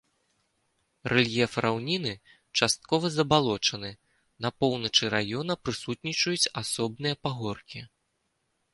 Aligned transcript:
Рэльеф 1.11 1.51
раўнінны, 1.65 2.13
часткова 2.57 3.05
забалочаны, 3.17 3.93
на 4.47 4.53
поўначы 4.61 5.03
раёна 5.19 5.53
прысутнічаюць 5.67 6.51
асобныя 6.67 7.15
пагоркі. 7.29 7.79